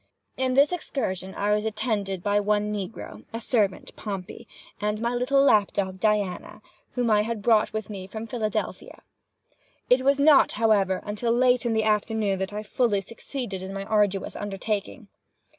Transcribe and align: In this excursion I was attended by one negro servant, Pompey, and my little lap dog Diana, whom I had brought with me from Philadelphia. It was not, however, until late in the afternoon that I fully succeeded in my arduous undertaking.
In 0.35 0.55
this 0.55 0.71
excursion 0.71 1.35
I 1.35 1.53
was 1.53 1.63
attended 1.63 2.23
by 2.23 2.39
one 2.39 2.73
negro 2.73 3.23
servant, 3.39 3.95
Pompey, 3.95 4.47
and 4.79 4.99
my 4.99 5.13
little 5.13 5.43
lap 5.43 5.73
dog 5.73 5.99
Diana, 5.99 6.63
whom 6.93 7.11
I 7.11 7.21
had 7.21 7.43
brought 7.43 7.71
with 7.71 7.87
me 7.87 8.07
from 8.07 8.25
Philadelphia. 8.25 9.03
It 9.91 10.01
was 10.01 10.19
not, 10.19 10.53
however, 10.53 11.01
until 11.05 11.31
late 11.31 11.67
in 11.67 11.73
the 11.73 11.83
afternoon 11.83 12.39
that 12.39 12.51
I 12.51 12.63
fully 12.63 13.01
succeeded 13.01 13.61
in 13.61 13.75
my 13.75 13.85
arduous 13.85 14.35
undertaking. 14.35 15.07